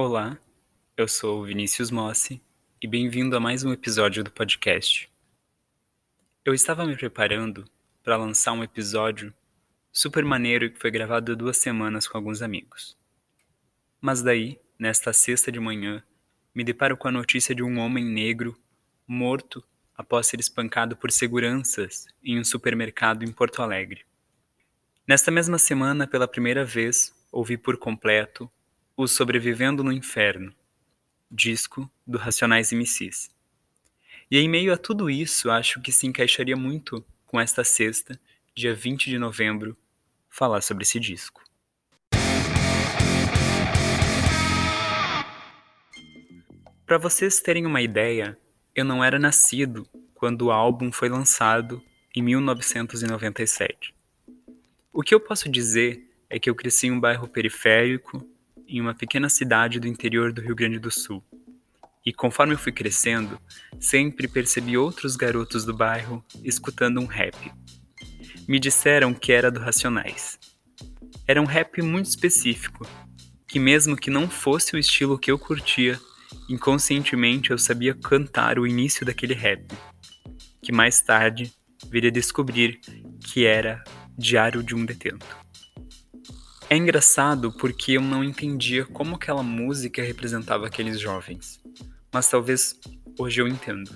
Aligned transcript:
Olá, 0.00 0.38
eu 0.96 1.08
sou 1.08 1.40
o 1.40 1.44
Vinícius 1.44 1.90
Mossi 1.90 2.40
e 2.80 2.86
bem-vindo 2.86 3.36
a 3.36 3.40
mais 3.40 3.64
um 3.64 3.72
episódio 3.72 4.22
do 4.22 4.30
podcast. 4.30 5.10
Eu 6.44 6.54
estava 6.54 6.86
me 6.86 6.96
preparando 6.96 7.64
para 8.04 8.16
lançar 8.16 8.52
um 8.52 8.62
episódio 8.62 9.34
super 9.90 10.24
maneiro 10.24 10.70
que 10.70 10.78
foi 10.78 10.92
gravado 10.92 11.32
há 11.32 11.34
duas 11.34 11.56
semanas 11.56 12.06
com 12.06 12.16
alguns 12.16 12.42
amigos. 12.42 12.96
Mas 14.00 14.22
daí, 14.22 14.60
nesta 14.78 15.12
sexta 15.12 15.50
de 15.50 15.58
manhã, 15.58 16.00
me 16.54 16.62
deparo 16.62 16.96
com 16.96 17.08
a 17.08 17.12
notícia 17.12 17.52
de 17.52 17.64
um 17.64 17.80
homem 17.80 18.04
negro 18.04 18.56
morto 19.04 19.64
após 19.96 20.28
ser 20.28 20.38
espancado 20.38 20.96
por 20.96 21.10
seguranças 21.10 22.06
em 22.22 22.38
um 22.38 22.44
supermercado 22.44 23.24
em 23.24 23.32
Porto 23.32 23.62
Alegre. 23.62 24.04
Nesta 25.08 25.32
mesma 25.32 25.58
semana, 25.58 26.06
pela 26.06 26.28
primeira 26.28 26.64
vez, 26.64 27.12
ouvi 27.32 27.58
por 27.58 27.76
completo 27.76 28.48
o 28.98 29.06
Sobrevivendo 29.06 29.84
no 29.84 29.92
Inferno, 29.92 30.52
disco 31.30 31.88
do 32.04 32.18
Racionais 32.18 32.72
MCs. 32.72 33.30
E 34.28 34.36
em 34.36 34.48
meio 34.48 34.72
a 34.72 34.76
tudo 34.76 35.08
isso, 35.08 35.48
acho 35.52 35.80
que 35.80 35.92
se 35.92 36.04
encaixaria 36.08 36.56
muito 36.56 37.06
com 37.24 37.38
esta 37.38 37.62
sexta, 37.62 38.18
dia 38.56 38.74
20 38.74 39.08
de 39.08 39.16
novembro, 39.16 39.76
falar 40.28 40.62
sobre 40.62 40.82
esse 40.82 40.98
disco. 40.98 41.44
Para 46.84 46.98
vocês 46.98 47.40
terem 47.40 47.66
uma 47.66 47.80
ideia, 47.80 48.36
eu 48.74 48.84
não 48.84 49.04
era 49.04 49.16
nascido 49.16 49.88
quando 50.12 50.46
o 50.46 50.50
álbum 50.50 50.90
foi 50.90 51.08
lançado 51.08 51.80
em 52.12 52.20
1997. 52.20 53.94
O 54.92 55.04
que 55.04 55.14
eu 55.14 55.20
posso 55.20 55.48
dizer 55.48 56.04
é 56.28 56.40
que 56.40 56.50
eu 56.50 56.54
cresci 56.56 56.88
em 56.88 56.90
um 56.90 56.98
bairro 56.98 57.28
periférico 57.28 58.28
em 58.68 58.80
uma 58.80 58.94
pequena 58.94 59.28
cidade 59.28 59.80
do 59.80 59.88
interior 59.88 60.32
do 60.32 60.42
Rio 60.42 60.54
Grande 60.54 60.78
do 60.78 60.90
Sul. 60.90 61.24
E 62.04 62.12
conforme 62.12 62.54
eu 62.54 62.58
fui 62.58 62.70
crescendo, 62.70 63.40
sempre 63.80 64.28
percebi 64.28 64.76
outros 64.76 65.16
garotos 65.16 65.64
do 65.64 65.74
bairro 65.74 66.24
escutando 66.44 67.00
um 67.00 67.06
rap. 67.06 67.34
Me 68.46 68.60
disseram 68.60 69.14
que 69.14 69.32
era 69.32 69.50
do 69.50 69.60
Racionais. 69.60 70.38
Era 71.26 71.40
um 71.40 71.46
rap 71.46 71.82
muito 71.82 72.06
específico, 72.06 72.86
que 73.46 73.58
mesmo 73.58 73.96
que 73.96 74.10
não 74.10 74.28
fosse 74.28 74.76
o 74.76 74.78
estilo 74.78 75.18
que 75.18 75.30
eu 75.30 75.38
curtia, 75.38 75.98
inconscientemente 76.48 77.50
eu 77.50 77.58
sabia 77.58 77.94
cantar 77.94 78.58
o 78.58 78.66
início 78.66 79.04
daquele 79.04 79.34
rap, 79.34 79.66
que 80.62 80.72
mais 80.72 81.00
tarde 81.00 81.52
viria 81.90 82.10
descobrir 82.10 82.80
que 83.20 83.46
era 83.46 83.82
Diário 84.16 84.62
de 84.62 84.74
um 84.74 84.84
Detento. 84.84 85.26
É 86.70 86.76
engraçado 86.76 87.50
porque 87.50 87.92
eu 87.92 88.02
não 88.02 88.22
entendia 88.22 88.84
como 88.84 89.14
aquela 89.14 89.42
música 89.42 90.02
representava 90.02 90.66
aqueles 90.66 91.00
jovens. 91.00 91.58
Mas 92.12 92.28
talvez 92.28 92.78
hoje 93.18 93.40
eu 93.40 93.48
entendo. 93.48 93.90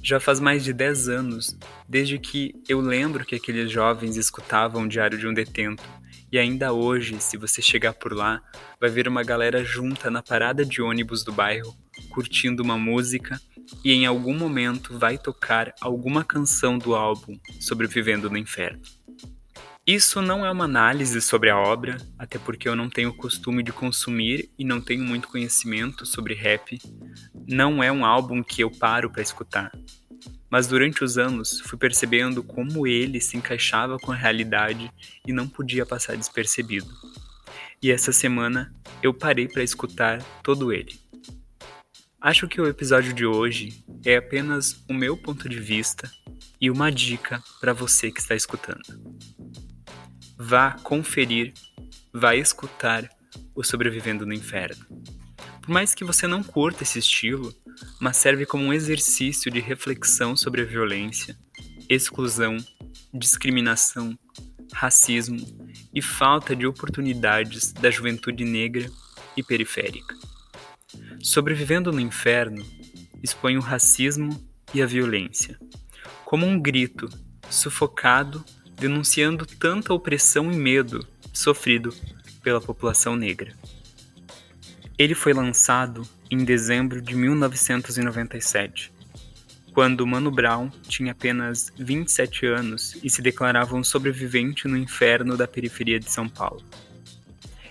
Já 0.00 0.20
faz 0.20 0.38
mais 0.38 0.62
de 0.62 0.72
10 0.72 1.08
anos 1.08 1.58
desde 1.88 2.16
que 2.16 2.54
eu 2.68 2.80
lembro 2.80 3.24
que 3.24 3.34
aqueles 3.34 3.72
jovens 3.72 4.16
escutavam 4.16 4.84
o 4.84 4.88
Diário 4.88 5.18
de 5.18 5.26
um 5.26 5.34
Detento. 5.34 5.82
E 6.30 6.38
ainda 6.38 6.72
hoje, 6.72 7.16
se 7.18 7.36
você 7.36 7.60
chegar 7.60 7.92
por 7.92 8.12
lá, 8.12 8.40
vai 8.80 8.88
ver 8.88 9.08
uma 9.08 9.24
galera 9.24 9.64
junta 9.64 10.08
na 10.08 10.22
parada 10.22 10.64
de 10.64 10.80
ônibus 10.80 11.24
do 11.24 11.32
bairro, 11.32 11.76
curtindo 12.10 12.62
uma 12.62 12.78
música, 12.78 13.40
e 13.84 13.92
em 13.92 14.06
algum 14.06 14.36
momento 14.36 14.96
vai 14.96 15.18
tocar 15.18 15.74
alguma 15.80 16.22
canção 16.22 16.78
do 16.78 16.94
álbum 16.94 17.36
Sobrevivendo 17.60 18.30
no 18.30 18.38
Inferno. 18.38 18.82
Isso 19.86 20.20
não 20.20 20.44
é 20.44 20.50
uma 20.50 20.64
análise 20.64 21.22
sobre 21.22 21.48
a 21.48 21.56
obra, 21.56 21.96
até 22.18 22.40
porque 22.40 22.68
eu 22.68 22.74
não 22.74 22.90
tenho 22.90 23.14
costume 23.14 23.62
de 23.62 23.72
consumir 23.72 24.50
e 24.58 24.64
não 24.64 24.80
tenho 24.80 25.04
muito 25.04 25.28
conhecimento 25.28 26.04
sobre 26.04 26.34
rap. 26.34 26.76
Não 27.46 27.80
é 27.80 27.92
um 27.92 28.04
álbum 28.04 28.42
que 28.42 28.64
eu 28.64 28.68
paro 28.68 29.08
para 29.08 29.22
escutar. 29.22 29.70
Mas 30.50 30.66
durante 30.66 31.04
os 31.04 31.16
anos 31.16 31.60
fui 31.60 31.78
percebendo 31.78 32.42
como 32.42 32.84
ele 32.84 33.20
se 33.20 33.36
encaixava 33.36 33.96
com 33.96 34.10
a 34.10 34.16
realidade 34.16 34.90
e 35.24 35.32
não 35.32 35.46
podia 35.46 35.86
passar 35.86 36.16
despercebido. 36.16 36.92
E 37.80 37.92
essa 37.92 38.10
semana 38.10 38.74
eu 39.00 39.14
parei 39.14 39.46
para 39.46 39.62
escutar 39.62 40.20
todo 40.42 40.72
ele. 40.72 40.98
Acho 42.20 42.48
que 42.48 42.60
o 42.60 42.66
episódio 42.66 43.12
de 43.12 43.24
hoje 43.24 43.84
é 44.04 44.16
apenas 44.16 44.84
o 44.90 44.92
meu 44.92 45.16
ponto 45.16 45.48
de 45.48 45.60
vista 45.60 46.10
e 46.60 46.72
uma 46.72 46.90
dica 46.90 47.40
para 47.60 47.72
você 47.72 48.10
que 48.10 48.18
está 48.18 48.34
escutando 48.34 48.82
vá 50.38 50.72
conferir, 50.82 51.52
vá 52.12 52.34
escutar 52.34 53.08
o 53.54 53.64
Sobrevivendo 53.64 54.26
no 54.26 54.34
Inferno. 54.34 54.84
Por 55.62 55.70
mais 55.70 55.94
que 55.94 56.04
você 56.04 56.26
não 56.26 56.42
curta 56.42 56.82
esse 56.82 56.98
estilo, 56.98 57.54
mas 58.00 58.16
serve 58.16 58.46
como 58.46 58.64
um 58.64 58.72
exercício 58.72 59.50
de 59.50 59.60
reflexão 59.60 60.36
sobre 60.36 60.62
a 60.62 60.64
violência, 60.64 61.36
exclusão, 61.88 62.56
discriminação, 63.12 64.16
racismo 64.72 65.38
e 65.94 66.02
falta 66.02 66.54
de 66.54 66.66
oportunidades 66.66 67.72
da 67.72 67.90
juventude 67.90 68.44
negra 68.44 68.90
e 69.36 69.42
periférica. 69.42 70.14
Sobrevivendo 71.22 71.92
no 71.92 72.00
Inferno 72.00 72.64
expõe 73.22 73.56
o 73.56 73.60
racismo 73.60 74.30
e 74.74 74.82
a 74.82 74.86
violência, 74.86 75.58
como 76.24 76.46
um 76.46 76.60
grito 76.60 77.08
sufocado 77.48 78.44
denunciando 78.76 79.46
tanta 79.46 79.92
opressão 79.92 80.52
e 80.52 80.56
medo 80.56 81.06
sofrido 81.32 81.94
pela 82.42 82.60
população 82.60 83.16
negra. 83.16 83.54
Ele 84.98 85.14
foi 85.14 85.32
lançado 85.32 86.08
em 86.30 86.44
dezembro 86.44 87.00
de 87.00 87.14
1997, 87.14 88.92
quando 89.72 90.06
Mano 90.06 90.30
Brown 90.30 90.70
tinha 90.88 91.12
apenas 91.12 91.70
27 91.78 92.46
anos 92.46 92.96
e 93.02 93.10
se 93.10 93.20
declarava 93.20 93.76
um 93.76 93.84
sobrevivente 93.84 94.66
no 94.66 94.76
inferno 94.76 95.36
da 95.36 95.46
periferia 95.46 96.00
de 96.00 96.10
São 96.10 96.28
Paulo. 96.28 96.62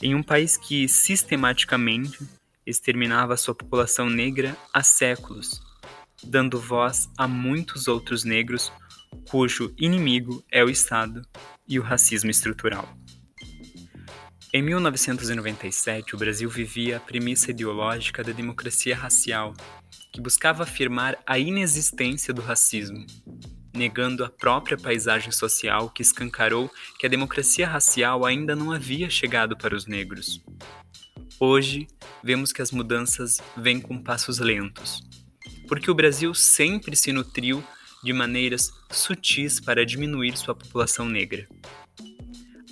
Em 0.00 0.14
um 0.14 0.22
país 0.22 0.56
que 0.56 0.88
sistematicamente 0.88 2.20
exterminava 2.64 3.36
sua 3.36 3.54
população 3.54 4.08
negra 4.08 4.56
há 4.72 4.82
séculos, 4.82 5.60
dando 6.22 6.60
voz 6.60 7.08
a 7.16 7.26
muitos 7.26 7.88
outros 7.88 8.22
negros 8.22 8.70
cujo 9.28 9.74
inimigo 9.78 10.42
é 10.50 10.64
o 10.64 10.70
Estado 10.70 11.22
e 11.68 11.78
o 11.78 11.82
racismo 11.82 12.30
estrutural. 12.30 12.88
Em 14.52 14.62
1997, 14.62 16.14
o 16.14 16.18
Brasil 16.18 16.48
vivia 16.48 16.96
a 16.96 17.00
premissa 17.00 17.50
ideológica 17.50 18.24
da 18.24 18.32
democracia 18.32 18.96
racial, 18.96 19.52
que 20.10 20.22
buscava 20.22 20.62
afirmar 20.62 21.18
a 21.26 21.38
inexistência 21.38 22.32
do 22.32 22.40
racismo, 22.40 23.04
negando 23.74 24.24
a 24.24 24.30
própria 24.30 24.78
paisagem 24.78 25.30
social 25.30 25.90
que 25.90 26.00
escancarou 26.00 26.70
que 26.98 27.04
a 27.04 27.10
democracia 27.10 27.68
racial 27.68 28.24
ainda 28.24 28.56
não 28.56 28.72
havia 28.72 29.10
chegado 29.10 29.54
para 29.58 29.76
os 29.76 29.86
negros. 29.86 30.42
Hoje, 31.38 31.86
vemos 32.24 32.50
que 32.50 32.62
as 32.62 32.72
mudanças 32.72 33.36
vêm 33.54 33.78
com 33.78 34.02
passos 34.02 34.38
lentos, 34.38 35.02
porque 35.68 35.90
o 35.90 35.94
Brasil 35.94 36.32
sempre 36.32 36.96
se 36.96 37.12
nutriu 37.12 37.62
de 38.02 38.12
maneiras 38.12 38.70
sutis 38.90 39.60
para 39.60 39.84
diminuir 39.84 40.36
sua 40.36 40.54
população 40.54 41.08
negra. 41.08 41.46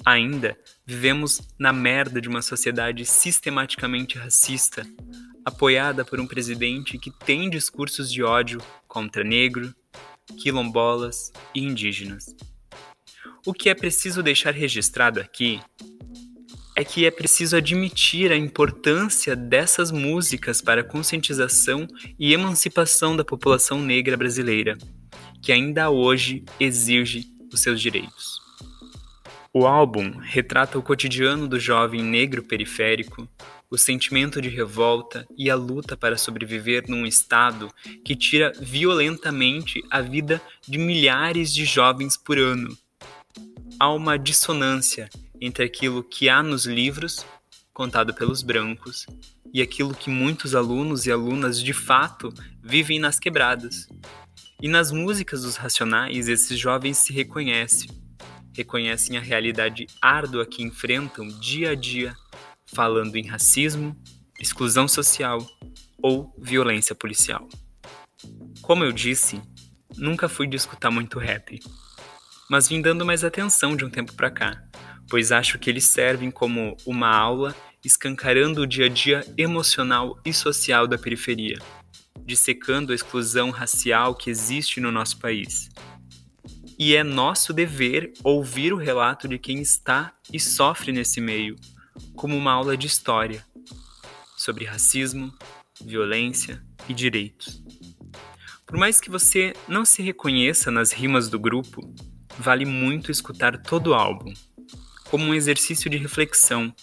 Ainda 0.05 0.57
vivemos 0.87 1.41
na 1.59 1.73
merda 1.73 2.21
de 2.21 2.29
uma 2.29 2.43
sociedade 2.43 3.05
sistematicamente 3.05 4.17
racista, 4.17 4.87
apoiada 5.45 6.05
por 6.05 6.21
um 6.21 6.27
presidente 6.27 6.99
que 6.99 7.11
tem 7.11 7.51
discursos 7.51 8.13
de 8.13 8.23
ódio 8.23 8.61
contra 8.87 9.25
negro, 9.25 9.75
quilombolas 10.41 11.33
e 11.55 11.61
indígenas. 11.61 12.35
O 13.45 13.53
que 13.53 13.69
é 13.69 13.75
preciso 13.75 14.23
deixar 14.23 14.53
registrado 14.53 15.21
aqui 15.21 15.61
é 16.77 16.85
que 16.85 17.07
é 17.07 17.11
preciso 17.11 17.57
admitir 17.57 18.31
a 18.31 18.37
importância 18.37 19.35
dessas 19.35 19.91
músicas 19.91 20.61
para 20.61 20.83
a 20.83 20.85
conscientização 20.85 21.87
e 22.19 22.35
emancipação 22.35 23.17
da 23.17 23.25
população 23.25 23.81
negra 23.81 24.17
brasileira 24.17 24.77
que 25.47 25.53
ainda 25.53 25.91
hoje 25.91 26.45
exige 26.59 27.33
os 27.53 27.61
seus 27.61 27.81
direitos. 27.81 28.43
O 29.55 29.65
álbum 29.65 30.17
retrata 30.19 30.77
o 30.77 30.83
cotidiano 30.83 31.47
do 31.47 31.61
jovem 31.61 32.03
negro 32.03 32.43
periférico, 32.43 33.29
o 33.71 33.79
sentimento 33.79 34.43
de 34.43 34.49
revolta 34.49 35.25
e 35.39 35.49
a 35.49 35.55
luta 35.55 35.97
para 35.97 36.19
sobreviver 36.19 36.87
num 36.89 37.07
estado 37.07 37.73
que 38.05 38.17
tira 38.17 38.53
violentamente 38.61 39.85
a 39.89 40.01
vida 40.01 40.43
de 40.67 40.79
milhares 40.79 41.55
de 41.55 41.65
jovens 41.65 42.17
por 42.17 42.41
ano. 42.41 42.77
Há 43.79 43.93
uma 43.93 44.19
dissonância 44.19 45.09
entre 45.41 45.65
aquilo 45.65 46.03
que 46.03 46.29
há 46.29 46.43
nos 46.43 46.67
livros, 46.67 47.25
contado 47.73 48.13
pelos 48.13 48.43
brancos, 48.43 49.07
e 49.55 49.63
aquilo 49.63 49.95
que 49.95 50.11
muitos 50.11 50.57
alunos 50.57 51.07
e 51.07 51.13
alunas 51.13 51.63
de 51.63 51.73
fato 51.73 52.35
vivem 52.61 52.99
nas 52.99 53.21
quebradas, 53.21 53.87
e 54.61 54.69
nas 54.69 54.91
músicas 54.91 55.43
dos 55.43 55.57
Racionais, 55.57 56.29
esses 56.29 56.59
jovens 56.59 56.99
se 56.99 57.13
reconhecem, 57.13 57.91
reconhecem 58.57 59.17
a 59.17 59.21
realidade 59.21 59.87
árdua 60.01 60.47
que 60.47 60.63
enfrentam 60.63 61.29
dia 61.41 61.71
a 61.71 61.75
dia, 61.75 62.17
falando 62.67 63.17
em 63.17 63.27
racismo, 63.27 63.95
exclusão 64.41 64.89
social 64.89 65.47
ou 66.03 66.35
violência 66.39 66.95
policial. 66.95 67.49
Como 68.63 68.83
eu 68.83 68.93
disse, 68.93 69.41
nunca 69.97 70.29
fui 70.29 70.47
de 70.47 70.57
escutar 70.57 70.91
muito 70.91 71.19
rap, 71.19 71.61
mas 72.49 72.69
vim 72.69 72.81
dando 72.81 73.05
mais 73.05 73.25
atenção 73.25 73.77
de 73.77 73.85
um 73.85 73.91
tempo 73.91 74.15
para 74.15 74.31
cá, 74.31 74.63
pois 75.09 75.33
acho 75.33 75.59
que 75.59 75.69
eles 75.69 75.85
servem 75.85 76.31
como 76.31 76.77
uma 76.87 77.15
aula 77.15 77.55
escancarando 77.85 78.63
o 78.63 78.67
dia 78.67 78.87
a 78.87 78.89
dia 78.89 79.25
emocional 79.37 80.19
e 80.25 80.33
social 80.33 80.87
da 80.87 80.99
periferia, 80.99 81.59
dissecando 82.27 82.91
a 82.91 82.95
exclusão 82.95 83.51
racial 83.51 84.15
que 84.15 84.29
existe 84.29 84.81
no 84.81 84.91
nosso 84.91 85.19
país. 85.19 85.71
E 86.79 86.95
é 86.95 87.03
nosso 87.03 87.53
dever 87.53 88.13
ouvir 88.23 88.73
o 88.73 88.77
relato 88.77 89.29
de 89.29 89.39
quem 89.39 89.63
está 89.63 90.13
e 90.31 90.39
sofre 90.39 90.93
nesse 90.93 91.21
meio, 91.21 91.57
como 92.15 92.37
uma 92.37 92.53
aula 92.53 92.77
de 92.77 92.87
história 92.87 93.47
sobre 94.37 94.65
racismo, 94.65 95.33
violência 95.81 96.63
e 96.89 96.93
direitos. 96.93 97.63
Por 98.67 98.77
mais 98.77 99.01
que 99.01 99.09
você 99.09 99.55
não 99.69 99.85
se 99.85 100.03
reconheça 100.03 100.71
nas 100.71 100.93
rimas 100.93 101.29
do 101.29 101.39
grupo, 101.39 101.95
vale 102.37 102.65
muito 102.65 103.11
escutar 103.11 103.57
todo 103.63 103.89
o 103.89 103.95
álbum, 103.95 104.35
como 105.05 105.25
um 105.25 105.35
exercício 105.35 105.89
de 105.89 105.97
reflexão, 105.97 106.75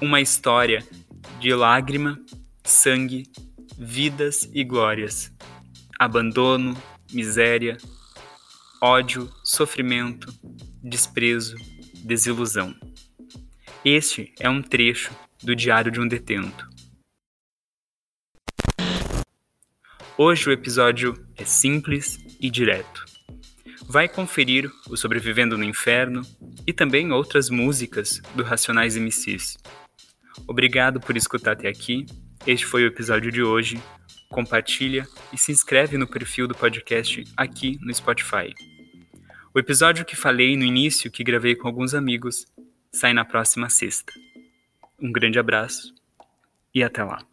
uma 0.00 0.20
história 0.20 0.86
de 1.40 1.54
lágrima, 1.54 2.20
sangue, 2.64 3.24
vidas 3.78 4.48
e 4.52 4.62
glórias, 4.64 5.32
abandono, 5.98 6.76
miséria, 7.12 7.76
ódio, 8.80 9.30
sofrimento, 9.42 10.32
desprezo, 10.82 11.56
desilusão. 12.04 12.74
Este 13.84 14.32
é 14.38 14.48
um 14.48 14.62
trecho 14.62 15.12
do 15.42 15.54
Diário 15.54 15.90
de 15.90 16.00
um 16.00 16.08
Detento. 16.08 16.68
Hoje 20.16 20.48
o 20.48 20.52
episódio 20.52 21.14
é 21.36 21.44
simples 21.44 22.18
e 22.40 22.48
direto. 22.48 23.04
Vai 23.86 24.08
conferir 24.08 24.70
o 24.88 24.96
Sobrevivendo 24.96 25.58
no 25.58 25.64
Inferno 25.64 26.22
e 26.66 26.72
também 26.72 27.12
outras 27.12 27.50
músicas 27.50 28.22
do 28.34 28.42
Racionais 28.42 28.96
MCs. 28.96 29.58
Obrigado 30.46 31.00
por 31.00 31.16
escutar 31.16 31.52
até 31.52 31.68
aqui. 31.68 32.06
Este 32.46 32.66
foi 32.66 32.84
o 32.84 32.88
episódio 32.88 33.32
de 33.32 33.42
hoje. 33.42 33.80
Compartilha 34.28 35.06
e 35.32 35.38
se 35.38 35.50
inscreve 35.50 35.96
no 35.96 36.06
perfil 36.06 36.46
do 36.46 36.54
podcast 36.54 37.24
aqui 37.34 37.78
no 37.80 37.94
Spotify. 37.94 38.52
O 39.54 39.58
episódio 39.58 40.04
que 40.04 40.14
falei 40.14 40.54
no 40.54 40.64
início, 40.64 41.10
que 41.10 41.24
gravei 41.24 41.54
com 41.54 41.66
alguns 41.66 41.94
amigos, 41.94 42.44
sai 42.92 43.14
na 43.14 43.24
próxima 43.24 43.70
sexta. 43.70 44.12
Um 45.00 45.10
grande 45.10 45.38
abraço 45.38 45.94
e 46.74 46.82
até 46.82 47.02
lá. 47.02 47.24